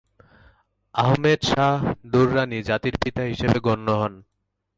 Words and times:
আহমেদ 0.95 1.39
শাহ 1.51 1.79
দুররানি 2.11 2.59
জাতির 2.69 2.95
পিতা 3.03 3.23
হিসেবে 3.31 3.57
গণ্য 3.67 3.87
হন। 4.01 4.13